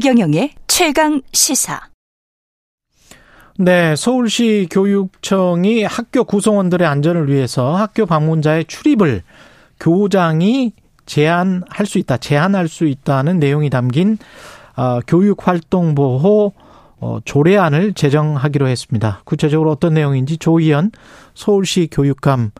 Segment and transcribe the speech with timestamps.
[0.00, 1.80] 최경영의 최강 시사.
[3.58, 9.24] 네, 서울시 교육청이 학교 구성원들의 안전을 위해서 학교 방문자의 출입을
[9.80, 10.72] 교장이
[11.04, 14.18] 제한할 수 있다, 제한할 수 있다는 내용이 담긴
[14.76, 16.52] 어, 교육활동보호
[17.00, 19.22] 어, 조례안을 제정하기로 했습니다.
[19.24, 20.92] 구체적으로 어떤 내용인지 조희연
[21.34, 22.52] 서울시 교육감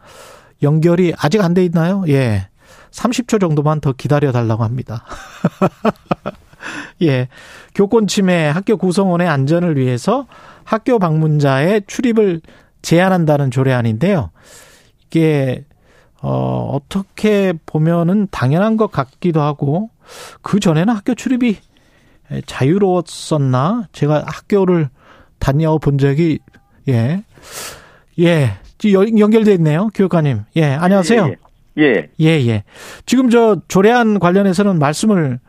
[0.64, 2.02] 연결이 아직 안 돼 있나요?
[2.08, 2.48] 예.
[2.90, 5.04] 30초 정도만 더 기다려 달라고 합니다.
[7.02, 7.28] 예.
[7.74, 10.26] 교권 침해 학교 구성원의 안전을 위해서
[10.64, 12.40] 학교 방문자의 출입을
[12.82, 14.30] 제한한다는 조례안인데요.
[15.06, 15.64] 이게
[16.20, 19.90] 어 어떻게 보면은 당연한 것 같기도 하고
[20.42, 21.58] 그 전에는 학교 출입이
[22.46, 23.88] 자유로웠었나?
[23.92, 24.88] 제가 학교를
[25.38, 26.40] 다녀 본 적이
[26.88, 27.22] 예.
[28.18, 28.52] 예.
[28.84, 29.88] 연결돼 있네요.
[29.94, 30.44] 교육관님.
[30.56, 31.32] 예, 안녕하세요.
[31.78, 32.10] 예, 예.
[32.20, 32.64] 예, 예.
[33.06, 35.40] 지금 저 조례안 관련해서는 말씀을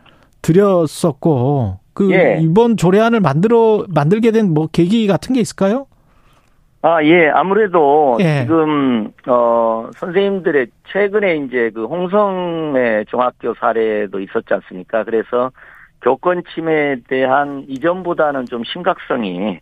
[0.41, 2.39] 드렸었고 그 예.
[2.41, 5.85] 이번 조례안을 만들어 만들게 된 뭐 계기 같은 게 있을까요?
[6.81, 7.27] 아, 예.
[7.29, 8.41] 아무래도 예.
[8.41, 15.03] 지금 어 선생님들의 최근에 이제 그 홍성의 중학교 사례도 있었지 않습니까?
[15.03, 15.51] 그래서
[16.01, 19.59] 교권 침해에 대한 이전보다는 좀 심각성이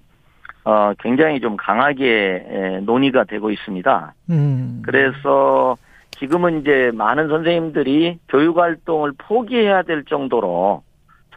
[0.63, 4.13] 어 굉장히 좀 강하게 논의가 되고 있습니다.
[4.29, 4.83] 음.
[4.85, 5.75] 그래서
[6.19, 10.83] 지금은 이제 많은 선생님들이 교육 활동을 포기해야 될 정도로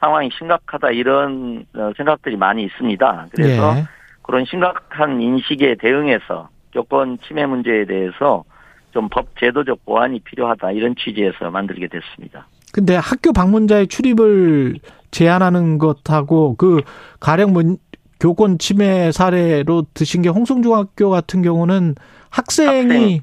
[0.01, 3.29] 상황이 심각하다 이런 어, 생각들이 많이 있습니다.
[3.33, 3.85] 그래서 예.
[4.23, 8.45] 그런 심각한 인식에 대응해서 교권 침해 문제에 대해서
[8.93, 12.47] 좀 법 제도적 보완이 필요하다 이런 취지에서 만들게 됐습니다.
[12.73, 14.77] 근데 학교 방문자의 출입을
[15.11, 16.83] 제한하는 것하고 그
[17.19, 17.79] 가령 문,
[18.21, 21.95] 교권 침해 사례로 드신 게 홍성중학교 같은 경우는
[22.31, 23.21] 학생이 학생,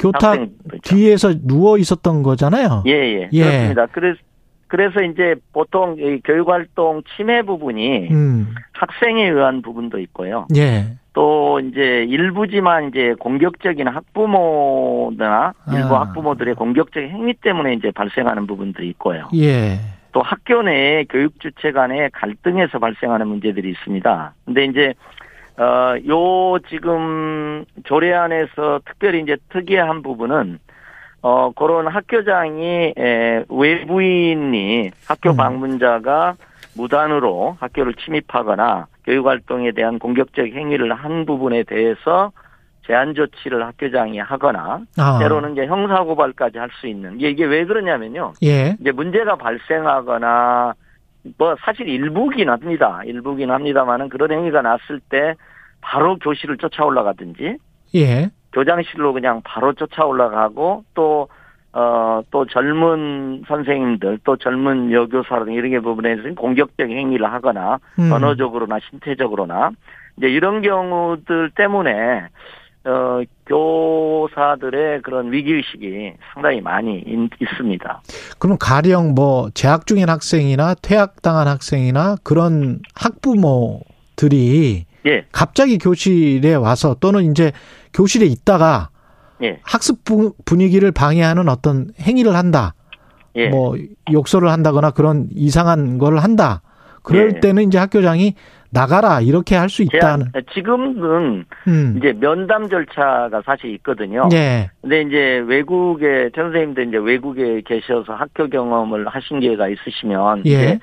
[0.00, 0.50] 교탁 학생.
[0.82, 2.84] 뒤에서 누워 있었던 거잖아요.
[2.86, 3.28] 예, 예.
[3.32, 3.42] 예.
[3.42, 3.86] 그렇습니다.
[3.86, 4.18] 그래서
[4.66, 8.54] 그래서 이제 보통 이 교육활동 침해 부분이 음.
[8.72, 10.46] 학생에 의한 부분도 있고요.
[10.56, 10.96] 예.
[11.12, 16.02] 또 이제 일부지만 이제 공격적인 학부모나 일부 아.
[16.02, 19.28] 학부모들의 공격적인 행위 때문에 이제 발생하는 부분도 있고요.
[19.34, 19.80] 예.
[20.12, 24.34] 또 학교 내 교육 주체 간의 갈등에서 발생하는 문제들이 있습니다.
[24.44, 24.94] 근데 이제
[25.60, 30.58] 어, 요 지금 조례안에서 특별히 이제 특이한 부분은
[31.20, 35.36] 어, 그런 학교장이 에, 외부인이 학교 음.
[35.36, 36.34] 방문자가
[36.74, 42.32] 무단으로 학교를 침입하거나 교육 활동에 대한 공격적 행위를 한 부분에 대해서
[42.86, 45.18] 제한 조치를 학교장이 하거나 아.
[45.18, 48.32] 때로는 이제 형사 고발까지 할 수 있는 이게, 이게 왜 그러냐면요.
[48.42, 48.76] 예.
[48.80, 50.72] 이제 문제가 발생하거나
[51.36, 53.02] 뭐 사실 일부긴 합니다.
[53.04, 55.34] 일부긴 합니다만은 그런 행위가 났을 때
[55.80, 57.56] 바로 교실을 쫓아 올라가든지
[57.94, 58.30] 예.
[58.52, 61.28] 교장실로 그냥 바로 쫓아 올라가고 또
[61.72, 68.10] 어, 또 젊은 선생님들, 또 젊은 여교사 등 이런 게 부분에서 공격적 행위를 하거나, 음.
[68.12, 69.70] 언어적으로나 신체적으로나,
[70.18, 72.26] 이제 이런 경우들 때문에,
[72.84, 77.04] 어, 교사들의 그런 위기의식이 상당히 많이
[77.40, 78.02] 있습니다.
[78.40, 85.26] 그럼 가령 뭐, 재학 중인 학생이나 퇴학당한 학생이나 그런 학부모들이 예.
[85.32, 87.52] 갑자기 교실에 와서 또는 이제
[87.94, 88.90] 교실에 있다가
[89.42, 89.58] 예.
[89.62, 90.04] 학습
[90.44, 92.74] 분위기를 방해하는 어떤 행위를 한다.
[93.36, 93.48] 예.
[93.48, 93.76] 뭐
[94.10, 96.62] 욕설을 한다거나 그런 이상한 걸 한다.
[97.02, 97.40] 그럴 예.
[97.40, 98.34] 때는 이제 학교장이
[98.72, 100.26] 나가라 이렇게 할 수 있다는.
[100.54, 101.94] 지금은 음.
[101.96, 104.28] 이제 면담 절차가 사실 있거든요.
[104.32, 104.70] 예.
[104.80, 110.78] 근데 이제 외국에 선생님들 이제 외국에 계셔서 학교 경험을 하신 기회가 있으시면 예.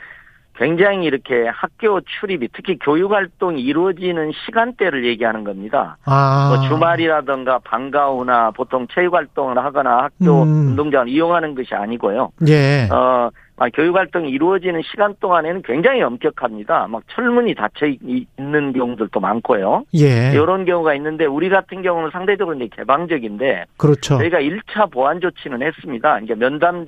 [0.57, 5.97] 굉장히 이렇게 학교 출입이 특히 교육 활동이 이루어지는 시간대를 얘기하는 겁니다.
[6.06, 6.50] 아.
[6.50, 10.69] 뭐 주말이라든가 방과 후나 보통 체육 활동을 하거나 학교 음.
[10.69, 12.31] 운동장을 이용하는 것이 아니고요.
[12.47, 12.90] 예.
[12.91, 13.29] 어,
[13.73, 16.88] 교육 활동이 이루어지는 시간 동안에는 굉장히 엄격합니다.
[16.88, 19.83] 막 철문이 닫혀 있는 경우들도 많고요.
[19.95, 20.31] 예.
[20.33, 24.19] 이런 경우가 있는데 우리 같은 경우는 상대적으로 이제 개방적인데 그렇죠.
[24.19, 26.19] 저희가 1차 보안 조치는 했습니다.
[26.19, 26.86] 이제 면담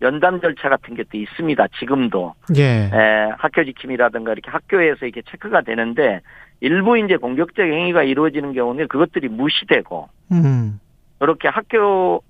[0.00, 1.66] 연담 절차 같은 것도 있습니다.
[1.78, 2.34] 지금도.
[2.56, 2.62] 예.
[2.62, 6.20] 에, 학교 지킴이라든가 이렇게 학교에서 이렇게 체크가 되는데
[6.60, 10.80] 일부 이제 공격적 행위가 이루어지는 경우는 그것들이 무시되고 음.
[11.20, 12.22] 이렇게 학교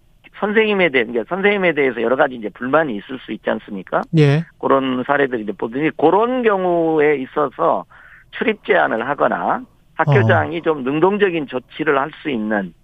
[0.47, 4.03] 선생님에 대해 선생님에 대해서 여러 가지 이제 불만이 있을 수 있지 않습니까?
[4.19, 4.45] 예.
[4.59, 7.85] 그런 사례들이 이제 보더니 그런 경우에 있어서
[8.33, 9.63] 출입 제한을 하거나
[9.95, 10.63] 학교장이 어.
[10.63, 12.75] 좀 능동적인 조치를 할 수 있는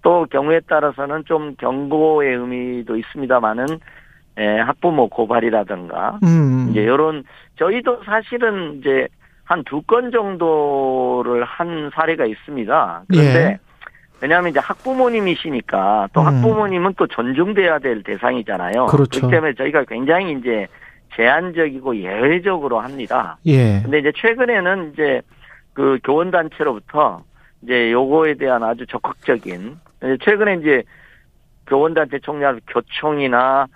[0.00, 3.66] 또 경우에 따라서는 좀 경고의 의미도 있습니다만은
[4.40, 6.68] 예, 학부모 고발이라든가 음.
[6.70, 7.22] 이제 이런
[7.56, 9.06] 저희도 사실은 이제
[9.44, 13.02] 한 두 건 정도를 한 사례가 있습니다.
[13.08, 13.58] 그런데 예.
[14.20, 16.26] 왜냐하면 이제 학부모님이시니까 또 음.
[16.26, 18.86] 학부모님은 또 존중돼야 될 대상이잖아요.
[18.86, 19.20] 그렇죠.
[19.20, 20.66] 그렇기 때문에 저희가 굉장히 이제
[21.16, 23.36] 제한적이고 예외적으로 합니다.
[23.46, 23.80] 예.
[23.82, 25.20] 근데 이제 최근에는 이제
[25.72, 27.22] 그 교원 단체로부터
[27.62, 29.76] 이제 요거에 대한 아주 적극적인
[30.24, 30.82] 최근에 이제
[31.66, 33.66] 교원 단체 총리할 교총이나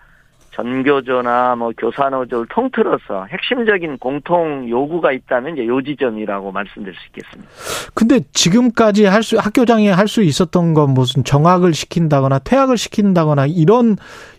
[0.50, 7.50] 전교조나 뭐 교사노조를 통틀어서 핵심적인 공통 요구가 있다면 이제 요 지점이라고 말씀드릴 수 있겠습니다.
[7.94, 13.96] 근데 지금까지 할 수 학교장이 할 수 있었던 건 무슨 정학을 시킨다거나 퇴학을 시킨다거나 이런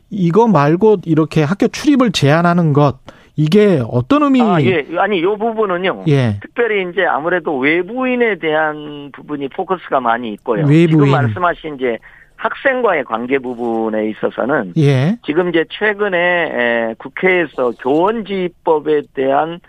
[0.09, 2.97] 이거 말고 이렇게 학교 출입을 제한하는 것
[3.35, 4.41] 이게 어떤 의미?
[4.41, 4.85] 아, 예.
[4.97, 6.03] 아니, 요 부분은요.
[6.09, 6.39] 예.
[6.41, 10.65] 특별히 이제 아무래도 외부인에 대한 부분이 포커스가 많이 있고요.
[10.65, 10.89] 외부인.
[10.89, 11.97] 지금 말씀하신 이제
[12.39, 15.17] 학생과의 관계 부분에 있어서는 예.
[15.25, 19.59] 지금 이제 최근에 국회에서 교원지법에 대한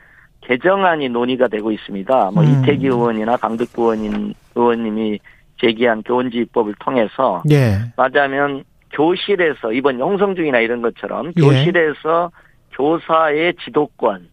[0.43, 2.31] 개정안이 논의가 되고 있습니다.
[2.33, 2.63] 뭐 음.
[2.63, 5.19] 이태기 의원이나 강득구 의원님, 의원님이
[5.61, 7.79] 제기한 교원지법을 통해서 예.
[7.97, 8.63] 맞아면
[8.93, 11.41] 교실에서 이번 영성중이나 이런 것처럼 예.
[11.41, 12.31] 교실에서
[12.73, 14.29] 교사의 지도권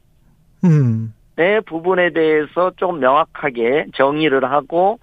[0.63, 1.13] 음.
[1.39, 4.99] 의 부분에 대해서 좀 명확하게 정의를 하고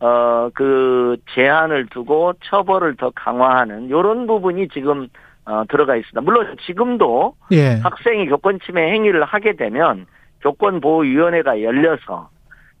[0.00, 5.08] 어, 그 제한을 두고 처벌을 더 강화하는 이런 부분이 지금
[5.46, 6.20] 어, 들어가 있습니다.
[6.20, 7.80] 물론 지금도 예.
[7.82, 10.06] 학생이 교권 침해 행위를 하게 되면
[10.40, 12.30] 교권 보호 위원회가 열려서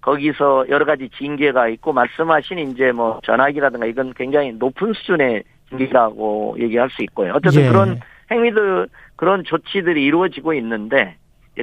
[0.00, 6.90] 거기서 여러 가지 징계가 있고 말씀하신 이제 뭐 전학이라든가 이건 굉장히 높은 수준의 징계라고 얘기할
[6.90, 7.32] 수 있고요.
[7.34, 7.68] 어쨌든 예.
[7.68, 8.00] 그런
[8.30, 11.16] 행위들 그런 조치들이 이루어지고 있는데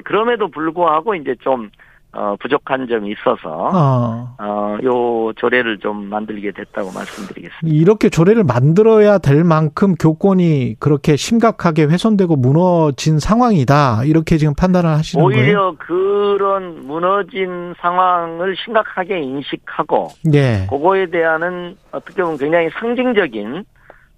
[0.04, 1.70] 그럼에도 불구하고 이제 좀
[2.14, 4.36] 어, 부족한 점이 있어서, 어.
[4.38, 4.51] 어,
[4.84, 7.60] 요 조례를 좀 만들게 됐다고 말씀드리겠습니다.
[7.64, 14.04] 이렇게 조례를 만들어야 될 만큼 교권이 그렇게 심각하게 훼손되고 무너진 상황이다.
[14.06, 15.58] 이렇게 지금 판단을 하시는 오히려 거예요?
[15.58, 20.68] 오히려 그런 무너진 상황을 심각하게 인식하고, 예.
[20.70, 23.66] 그거에 대한은 어떻게 보면 굉장히 상징적인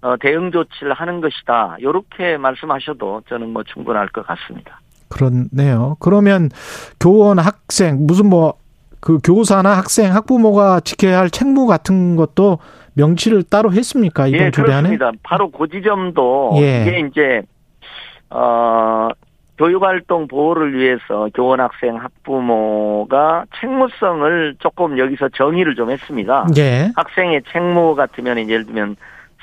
[0.02, 1.76] 어, 대응 조치를 하는 것이다.
[1.78, 4.80] 이렇게 말씀하셔도 저는 뭐 충분할 것 같습니다.
[5.08, 5.96] 그렇네요.
[5.98, 6.50] 그러면
[7.00, 8.54] 교원, 학생, 무슨 뭐,
[9.04, 12.58] 그 교사나 학생, 학부모가 지켜야 할 책무 같은 것도
[12.94, 14.26] 명시를 따로 했습니까?
[14.26, 14.96] 이번 예, 조례안에?
[14.96, 15.12] 그렇습니다.
[15.22, 16.86] 바로 그 지점도 예.
[16.86, 17.42] 이게 이제
[18.30, 19.10] 어
[19.58, 26.46] 교육활동 보호를 위해서 교원, 학생, 학부모가 책무성을 조금 여기서 정의를 좀 했습니다.
[26.56, 26.90] 예.
[26.96, 28.96] 학생의 책무 같으면 예를 들면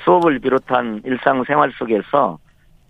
[0.04, 2.36] 수업을 비롯한 일상생활 속에서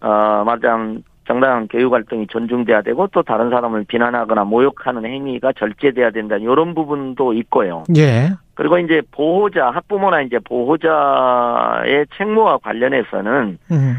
[0.01, 6.37] 어 마장 정당한 교육 활동이 존중돼야 되고 또 다른 사람을 비난하거나 모욕하는 행위가 절제돼야 된다
[6.37, 7.85] 이런 부분도 있고요.
[7.97, 8.31] 예.
[8.55, 13.97] 그리고 이제 보호자 학부모나 이제 보호자의 책무와 관련해서는 음.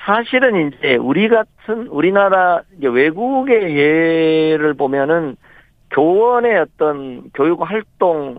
[0.00, 5.36] 사실은 이제 우리 같은 우리나라 외국의 예를 보면은
[5.90, 8.38] 교원의 어떤 교육 활동에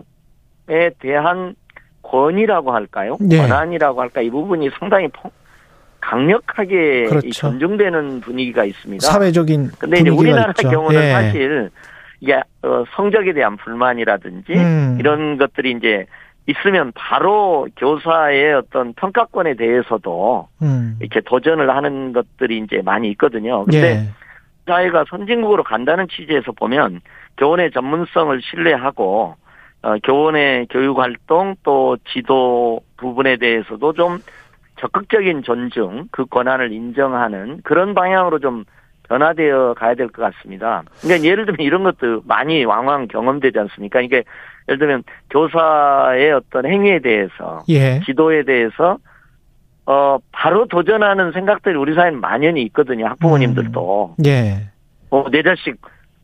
[1.00, 1.54] 대한
[2.02, 3.16] 권위라고 할까요?
[3.20, 3.38] 네.
[3.38, 5.08] 권한이라고 할까 이 부분이 상당히
[6.00, 7.30] 강력하게 그렇죠.
[7.30, 9.06] 존중되는 분위기가 있습니다.
[9.06, 10.68] 사회적인 근데 이제 우리나라 있죠.
[10.68, 11.12] 경우는 예.
[11.12, 11.70] 사실
[12.20, 14.96] 이게 어, 성적에 대한 불만이라든지 음.
[14.98, 16.06] 이런 것들이 이제
[16.46, 20.96] 있으면 바로 교사의 어떤 평가권에 대해서도 음.
[21.00, 23.64] 이렇게 도전을 하는 것들이 이제 많이 있거든요.
[23.64, 24.08] 근데 예.
[24.66, 27.00] 사회가 선진국으로 간다는 취지에서 보면
[27.36, 29.36] 교원의 전문성을 신뢰하고
[29.82, 34.18] 어, 교원의 교육 활동 또 지도 부분에 대해서도 좀
[34.80, 38.64] 적극적인 존중, 그 권한을 인정하는 그런 방향으로 좀
[39.08, 40.82] 변화되어 가야 될 것 같습니다.
[41.02, 44.00] 그러니까 예를 들면 이런 것도 많이 왕왕 경험되지 않습니까?
[44.00, 44.22] 이게
[44.68, 48.00] 예를 들면 교사의 어떤 행위에 대해서, 예.
[48.06, 48.98] 지도에 대해서
[49.86, 53.06] 어 바로 도전하는 생각들이 우리 사회는 만연히 있거든요.
[53.06, 54.14] 학부모님들도.
[54.18, 54.24] 음.
[54.26, 54.68] 예.
[55.10, 55.74] 어내 자식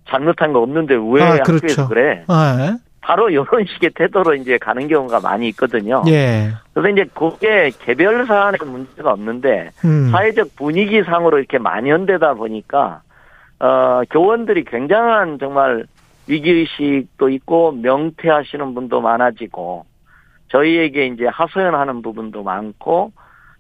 [0.08, 1.88] 잘못한 거 없는데 왜 아, 학교에서 그렇죠.
[1.88, 2.22] 그래?
[2.28, 2.86] 아, 예.
[3.06, 6.02] 바로 이런 식의 태도로 이제 가는 경우가 많이 있거든요.
[6.08, 6.52] 예.
[6.75, 10.10] 그래서 이제 그게 개별 사안에 문제가 없는데 음.
[10.10, 13.02] 사회적 분위기상으로 이렇게 만연되다 보니까
[13.60, 15.86] 어 교원들이 굉장한 정말
[16.26, 19.86] 위기 의식도 있고 명퇴하시는 분도 많아지고
[20.48, 23.12] 저희에게 이제 하소연하는 부분도 많고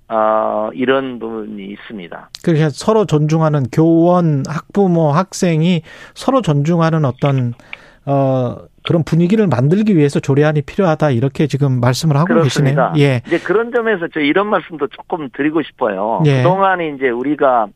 [0.08, 2.30] 어, 이런 부분이 있습니다.
[2.44, 5.82] 그러니까 서로 존중하는 교원, 학부모, 학생이
[6.14, 7.54] 서로 존중하는 어떤
[8.04, 8.56] 어
[8.86, 12.92] 그런 분위기를 만들기 위해서 조례안이 필요하다 이렇게 지금 말씀을 하고 그렇습니다.
[12.92, 13.08] 계시네요.
[13.08, 13.22] 예.
[13.26, 16.22] 이제 그런 점에서 저 이런 말씀도 조금 드리고 싶어요.
[16.24, 16.38] 예.
[16.38, 17.66] 그동안 이제 우리가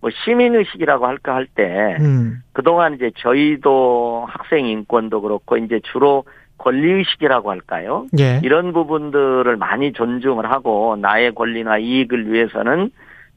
[0.00, 2.42] 뭐 시민 의식이라고 할까 할때 음.
[2.52, 6.24] 그동안 이제 저희도 학생 인권도 그렇고 이제 주로
[6.58, 8.06] 권리 의식이라고 할까요?
[8.18, 8.40] 예.
[8.44, 12.90] 이런 부분들을 많이 존중을 하고 나의 권리나 이익을 위해서는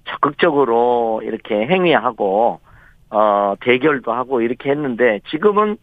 [0.10, 2.60] 적극적으로 이렇게 행위하고
[3.10, 5.78] 어 대결도 하고 이렇게 했는데 지금은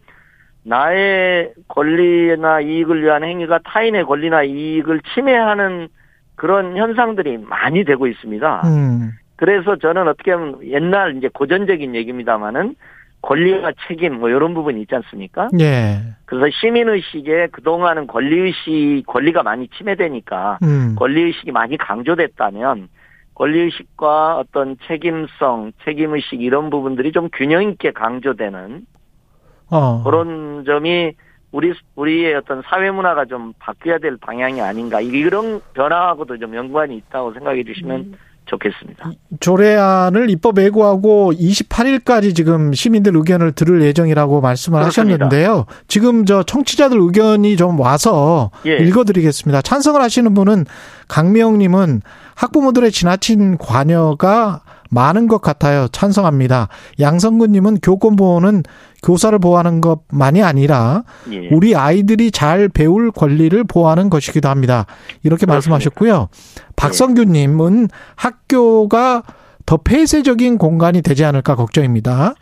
[0.64, 5.88] 나의 권리나 이익을 위한 행위가 타인의 권리나 이익을 침해하는
[6.35, 8.62] 그런 현상들이 많이 되고 있습니다.
[8.64, 9.11] 음.
[9.37, 12.75] 그래서 저는 어떻게 하면 옛날 이제 고전적인 얘기입니다만은
[13.23, 15.49] 권리와 책임 뭐 이런 부분이 있지 않습니까?
[15.61, 15.99] 예.
[16.26, 20.94] 그래서 시민 의식에 그동안은 권리 의식 권리가 많이 침해되니까 음.
[20.99, 22.88] 권리 의식이 많이 강조됐다면
[23.35, 28.87] 권리 의식과 어떤 책임성, 책임 의식 이런 부분들이 좀 균형 있게 강조되는
[29.71, 30.02] 어.
[30.04, 31.12] 그런 점이
[31.52, 37.33] 우리 우리의 어떤 사회 문화가 좀 바뀌어야 될 방향이 아닌가 이런 변화하고도 좀 연관이 있다고
[37.33, 38.14] 생각해 주시면 음.
[38.47, 39.11] 좋겠습니다.
[39.40, 45.26] 조례안을 입법 예고하고 28일까지 지금 시민들 의견을 들을 예정이라고 말씀을 그렇습니다.
[45.26, 45.66] 하셨는데요.
[45.88, 48.76] 지금 저 청취자들 의견이 좀 와서 예.
[48.76, 49.62] 읽어드리겠습니다.
[49.62, 50.66] 찬성을 하시는 분은
[51.09, 52.02] 강명님은
[52.35, 54.63] 학부모들의 지나친 관여가
[54.94, 55.88] 많은 것 같아요.
[55.88, 56.68] 찬성합니다.
[57.00, 58.62] 양성근님은 교권 보호는
[59.02, 61.48] 교사를 보호하는 것만이 아니라 예.
[61.50, 64.86] 우리 아이들이 잘 배울 권리를 보호하는 것이기도 합니다.
[65.22, 65.54] 이렇게 그렇습니다.
[65.54, 66.28] 말씀하셨고요.
[66.76, 69.22] 박성규님은 학교가
[69.66, 72.34] 더 폐쇄적인 공간이 되지 않을까 걱정입니다.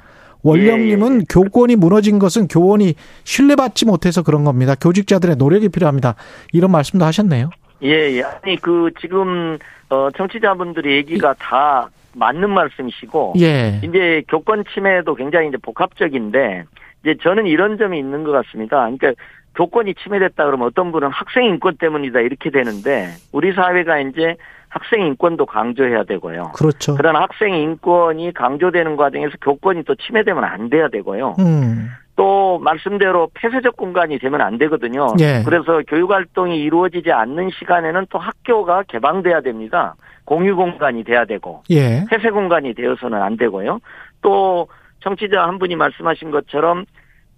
[0.42, 1.24] 원령님은 예, 예.
[1.28, 2.94] 교권이 무너진 것은 교원이
[3.24, 4.74] 신뢰받지 못해서 그런 겁니다.
[4.74, 6.16] 교직자들의 노력이 필요합니다.
[6.52, 7.50] 이런 말씀도 하셨네요.
[7.82, 8.22] 예, 예.
[8.22, 9.58] 아니 그 지금
[9.90, 13.80] 어 청취자분들의 얘기가 다 맞는 말씀이시고 예.
[13.82, 16.64] 이제 교권 침해도 굉장히 이제 복합적인데
[17.02, 18.76] 이제 저는 이런 점이 있는 것 같습니다.
[18.82, 19.12] 그러니까
[19.54, 24.36] 교권이 침해됐다 그러면 어떤 분은 학생 인권 때문이다 이렇게 되는데 우리 사회가 이제
[24.68, 26.52] 학생 인권도 강조해야 되고요.
[26.54, 26.94] 그렇죠.
[26.96, 31.36] 그러나 학생 인권이 강조되는 과정에서 교권이 또 침해되면 안 돼야 되고요.
[31.40, 31.90] 음.
[32.16, 35.06] 또 말씀대로 폐쇄적 공간이 되면 안 되거든요.
[35.18, 35.42] 예.
[35.44, 39.94] 그래서 교육 활동이 이루어지지 않는 시간에는 또 학교가 개방돼야 됩니다.
[40.24, 42.04] 공유 공간이 돼야 되고 예.
[42.10, 43.80] 폐쇄 공간이 되어서는 안 되고요.
[44.20, 44.68] 또
[45.00, 46.84] 청취자 한 분이 말씀하신 것처럼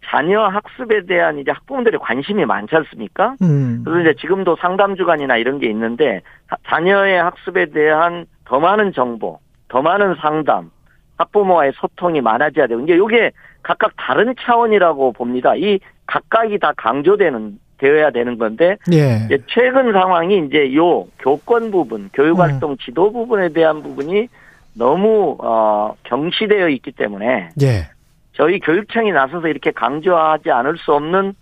[0.07, 3.37] 자녀 학습에 대한 이제 학부모들의 관심이 많지 않습니까?
[3.43, 3.83] 음.
[3.85, 6.21] 그래서 이제 지금도 상담 주간이나 이런 게 있는데
[6.69, 9.39] 자녀의 학습에 대한 더 많은 정보,
[9.69, 10.71] 더 많은 상담,
[11.17, 13.31] 학부모와의 소통이 많아져야 되고 이제 이게
[13.63, 15.55] 각각 다른 차원이라고 봅니다.
[15.55, 19.29] 이 각각이 다 강조되는 되어야 되는 건데 예.
[19.49, 22.77] 최근 상황이 이제 요 교권 부분, 교육활동 음.
[22.79, 24.29] 지도 부분에 대한 부분이
[24.75, 27.89] 너무 어 경시되어 있기 때문에 예.
[28.33, 31.35] 저희 교육청이 나서서 이렇게 강조하지 않을 수 없는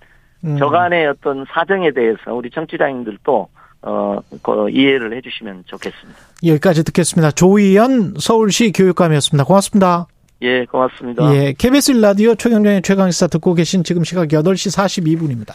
[0.45, 0.57] 음.
[0.59, 3.49] 저간의 어떤 사정에 대해서 우리 청취자님들도
[3.83, 6.19] 어, 그 이해를 해주시면 좋겠습니다.
[6.45, 7.31] 여기까지 듣겠습니다.
[7.33, 9.45] 조희연 서울시 교육감이었습니다.
[9.45, 10.07] 고맙습니다.
[10.43, 11.35] 예, 고맙습니다.
[11.35, 15.55] 예, KBS 라디오 최경련의 최강시사 듣고 계신 지금 시각 8시 42분입니다.